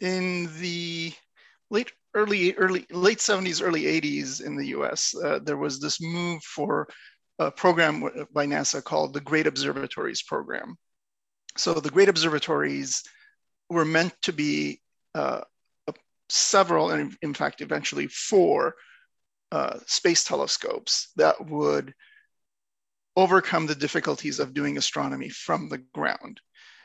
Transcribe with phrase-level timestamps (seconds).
[0.00, 1.12] in the
[1.70, 6.42] late early early late 70s early 80s in the us uh, there was this move
[6.42, 6.88] for
[7.40, 10.76] a program by nasa called the great observatories program.
[11.56, 13.02] So the great observatories
[13.70, 14.82] were meant to be
[15.14, 15.40] uh,
[16.28, 18.74] several and in fact eventually four
[19.52, 21.94] uh, space telescopes that would
[23.16, 26.40] overcome the difficulties of doing astronomy from the ground.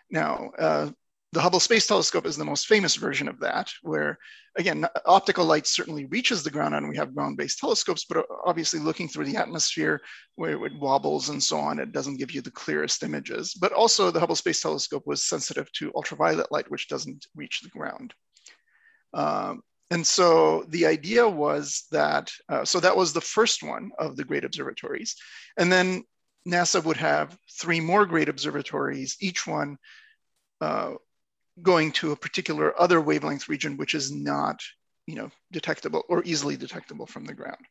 [0.09, 0.91] Now uh,
[1.35, 4.17] the Hubble Space Telescope is the most famous version of that, where
[4.57, 9.09] again, optical light certainly reaches the ground and we have ground-based telescopes, but obviously looking
[9.09, 9.99] through the atmosphere
[10.35, 13.53] where it wobbles and so on, it doesn't give you the clearest images.
[13.53, 17.69] But also the Hubble Space Telescope was sensitive to ultraviolet light, which doesn't reach the
[17.69, 18.13] ground.
[19.13, 19.61] Um,
[19.91, 24.23] and so the idea was that, uh, so that was the first one of the
[24.23, 25.17] great observatories.
[25.57, 26.05] And then
[26.47, 29.77] NASA would have three more great observatories, each one
[30.61, 30.93] uh,
[31.61, 34.59] going to a particular other wavelength region which is not
[35.07, 37.65] you know detectable or easily detectable from the ground.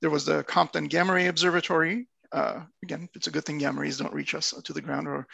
[0.00, 2.06] There was the compton gamma ray observatory.
[2.32, 5.26] Uh, again it's a good thing gamma rays don't reach us to the ground or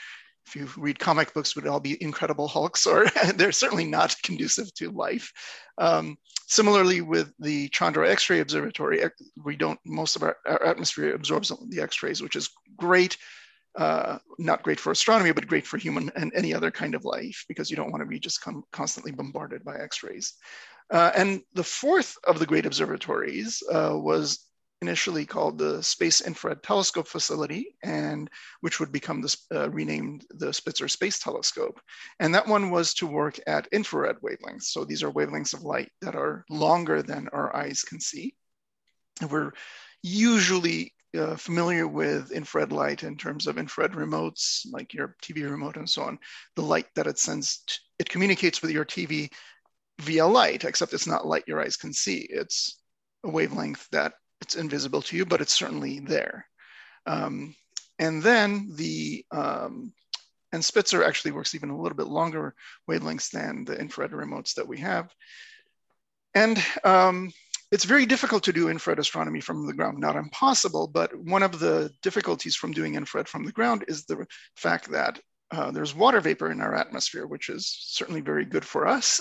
[0.46, 4.72] if you read comic books would all be incredible hulks or they're certainly not conducive
[4.74, 5.32] to life.
[5.78, 9.02] Um, similarly with the chandra x-ray observatory
[9.44, 13.16] we don't most of our, our atmosphere absorbs the x-rays which is great
[13.76, 17.44] uh, not great for astronomy, but great for human and any other kind of life
[17.48, 20.34] because you don't want to be just constantly bombarded by X-rays.
[20.90, 24.50] Uh, and the fourth of the great observatories uh, was
[24.82, 30.52] initially called the Space Infrared Telescope Facility, and which would become the, uh, renamed the
[30.52, 31.80] Spitzer Space Telescope.
[32.18, 34.64] And that one was to work at infrared wavelengths.
[34.64, 38.34] So these are wavelengths of light that are longer than our eyes can see.
[39.20, 39.52] And we're
[40.02, 45.76] usually uh, familiar with infrared light in terms of infrared remotes, like your TV remote
[45.76, 46.18] and so on,
[46.56, 47.62] the light that it sends,
[47.98, 49.30] it communicates with your TV
[50.00, 52.26] via light, except it's not light your eyes can see.
[52.30, 52.80] It's
[53.24, 56.46] a wavelength that it's invisible to you, but it's certainly there.
[57.06, 57.54] Um,
[57.98, 59.92] and then the, um,
[60.52, 62.54] and Spitzer actually works even a little bit longer
[62.88, 65.12] wavelengths than the infrared remotes that we have.
[66.34, 67.32] And um,
[67.72, 71.60] it's very difficult to do infrared astronomy from the ground, not impossible, but one of
[71.60, 74.26] the difficulties from doing infrared from the ground is the
[74.56, 75.20] fact that
[75.52, 79.20] uh, there's water vapor in our atmosphere, which is certainly very good for us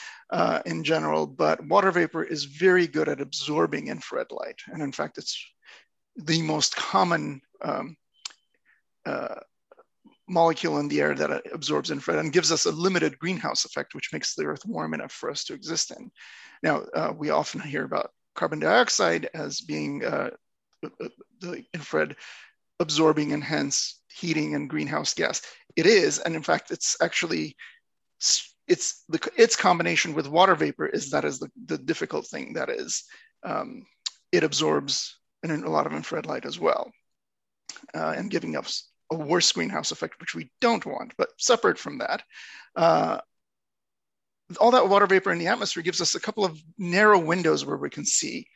[0.30, 4.60] uh, in general, but water vapor is very good at absorbing infrared light.
[4.68, 5.42] And in fact, it's
[6.16, 7.96] the most common um,
[9.06, 9.36] uh,
[10.30, 14.12] molecule in the air that absorbs infrared and gives us a limited greenhouse effect, which
[14.12, 16.10] makes the Earth warm enough for us to exist in.
[16.62, 20.30] Now, uh, we often hear about carbon dioxide as being uh,
[21.40, 22.16] the infrared
[22.78, 25.42] absorbing and hence heating and greenhouse gas.
[25.76, 27.56] It is, and in fact, it's actually
[28.68, 32.54] it's the its combination with water vapor is that is the, the difficult thing.
[32.54, 33.04] That is,
[33.42, 33.84] um,
[34.30, 36.92] it absorbs a lot of infrared light as well,
[37.94, 41.14] uh, and giving us a worse greenhouse effect, which we don't want.
[41.16, 42.22] But separate from that,
[42.76, 43.18] uh,
[44.58, 47.76] all that water vapor in the atmosphere gives us a couple of narrow windows where
[47.76, 48.46] we can see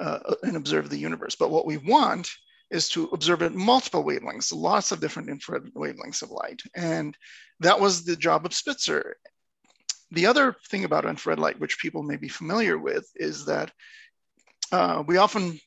[0.00, 1.34] uh, and observe the universe.
[1.34, 2.30] But what we want
[2.70, 6.60] is to observe at multiple wavelengths, lots of different infrared wavelengths of light.
[6.74, 7.16] And
[7.60, 9.16] that was the job of Spitzer.
[10.10, 13.72] The other thing about infrared light, which people may be familiar with, is that
[14.70, 15.58] uh, we often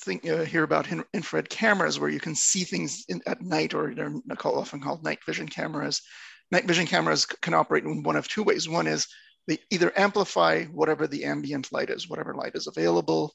[0.00, 3.94] think uh, hear about infrared cameras where you can see things in, at night, or
[3.94, 4.12] they're
[4.44, 6.02] often called night vision cameras,
[6.50, 8.68] night vision cameras can operate in one of two ways.
[8.68, 9.06] One is
[9.46, 13.34] they either amplify whatever the ambient light is, whatever light is available.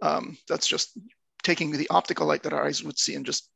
[0.00, 0.98] Um, that's just
[1.42, 3.48] taking the optical light that our eyes would see and just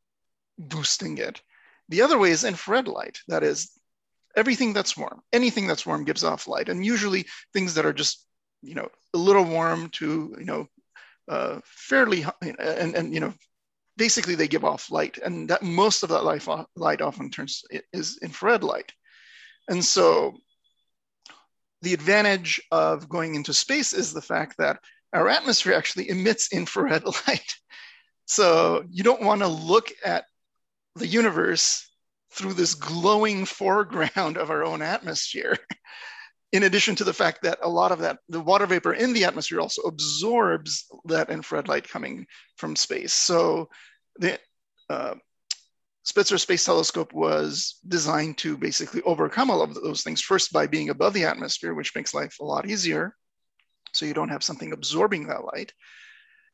[0.59, 1.41] boosting it.
[1.89, 3.19] The other way is infrared light.
[3.29, 3.71] That is,
[4.37, 8.27] everything that's warm, anything that's warm gives off light, and usually things that are just,
[8.63, 10.67] you know, a little warm to, you know,
[11.29, 13.35] uh, fairly, and and you know,
[13.97, 18.19] basically they give off light and that most of that light, light often turns is
[18.23, 18.93] infrared light.
[19.69, 20.35] And so
[21.83, 24.81] the advantage of going into space is the fact that
[25.13, 27.55] our atmosphere actually emits infrared light.
[28.27, 30.25] So you don't want to look at
[30.97, 31.89] the universe
[32.33, 35.57] through this glowing foreground of our own atmosphere
[36.53, 39.25] in addition to the fact that a lot of that, the water vapor in the
[39.25, 42.27] atmosphere also absorbs that infrared light coming
[42.57, 43.13] from space.
[43.13, 43.69] So
[44.19, 44.39] the
[44.89, 45.15] uh,
[46.05, 50.21] Spitzer Space Telescope was designed to basically overcome all of those things.
[50.21, 53.17] First, by being above the atmosphere, which makes life a lot easier.
[53.93, 55.73] So you don't have something absorbing that light.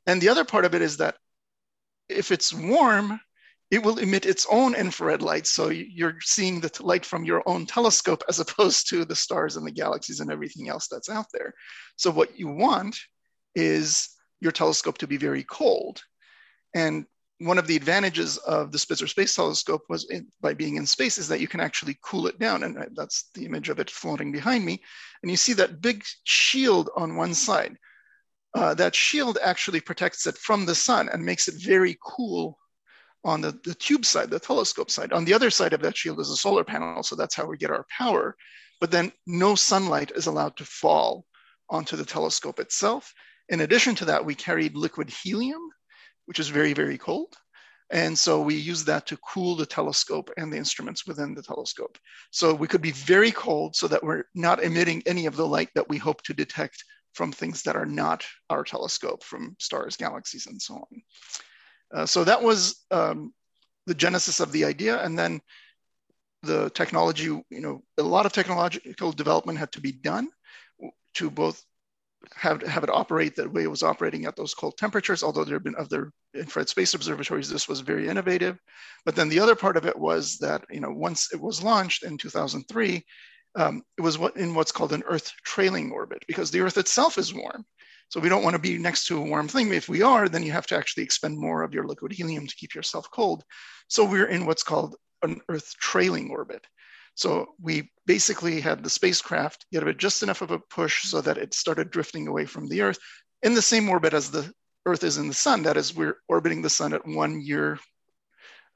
[0.07, 1.17] And the other part of it is that
[2.09, 3.21] if it's warm,
[3.73, 5.47] it will emit its own infrared light.
[5.47, 9.67] So you're seeing the light from your own telescope as opposed to the stars and
[9.67, 11.55] the galaxies and everything else that's out there.
[11.97, 12.95] So what you want
[13.55, 14.11] is
[14.41, 16.03] your telescope to be very cold.
[16.75, 17.07] And
[17.39, 21.17] one of the advantages of the Spitzer Space Telescope was in, by being in space
[21.17, 22.65] is that you can actually cool it down.
[22.65, 24.83] And that's the image of it floating behind me.
[25.23, 27.79] And you see that big shield on one side.
[28.55, 32.59] Uh, that shield actually protects it from the sun and makes it very cool
[33.25, 35.13] on the, the tube side, the telescope side.
[35.13, 37.57] On the other side of that shield is a solar panel, so that's how we
[37.57, 38.37] get our power.
[38.81, 41.25] But then no sunlight is allowed to fall
[41.71, 43.13] onto the telescope itself.
[43.49, 45.63] In addition to that, we carried liquid helium,
[46.27, 47.35] which is very, very cold.
[47.91, 51.99] And so we use that to cool the telescope and the instruments within the telescope.
[52.31, 55.69] So we could be very cold so that we're not emitting any of the light
[55.75, 56.83] that we hope to detect
[57.13, 61.03] from things that are not our telescope, from stars, galaxies, and so on.
[61.93, 63.33] Uh, so that was um,
[63.87, 65.03] the genesis of the idea.
[65.03, 65.41] And then
[66.43, 70.29] the technology, you know, a lot of technological development had to be done
[71.15, 71.63] to both
[72.35, 75.57] have, have it operate the way it was operating at those cold temperatures, although there
[75.57, 78.59] have been other infrared space observatories, this was very innovative.
[79.05, 82.05] But then the other part of it was that, you know, once it was launched
[82.05, 83.05] in 2003,
[83.55, 87.35] um, it was in what's called an Earth trailing orbit because the Earth itself is
[87.35, 87.65] warm.
[88.09, 89.73] So we don't want to be next to a warm thing.
[89.73, 92.57] If we are, then you have to actually expend more of your liquid helium to
[92.57, 93.43] keep yourself cold.
[93.89, 96.67] So we're in what's called an Earth trailing orbit.
[97.15, 101.39] So we basically had the spacecraft give it just enough of a push so that
[101.39, 102.99] it started drifting away from the Earth
[103.43, 104.53] in the same orbit as the
[104.87, 105.63] Earth is in the sun.
[105.63, 107.79] That is, we're orbiting the sun at one year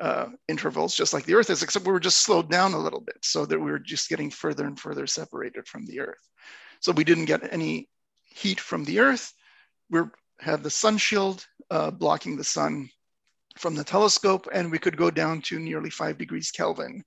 [0.01, 3.01] uh, intervals, just like the Earth is, except we were just slowed down a little
[3.01, 6.29] bit so that we were just getting further and further separated from the Earth.
[6.81, 7.89] So we didn't get any
[8.25, 9.33] heat from the Earth.
[9.91, 10.01] We
[10.41, 12.91] have the sun shield uh, blocking the sun
[13.57, 17.03] from the telescope, and we could go down to nearly five degrees Kelvin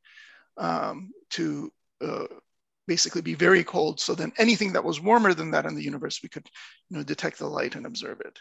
[0.58, 1.72] um, to
[2.02, 2.26] uh,
[2.88, 4.00] basically be very cold.
[4.00, 6.48] So then anything that was warmer than that in the universe, we could
[6.90, 8.40] you know, detect the light and observe it.